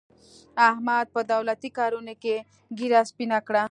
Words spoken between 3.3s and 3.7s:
کړه.